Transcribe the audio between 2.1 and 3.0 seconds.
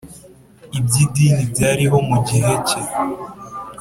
gihe cye.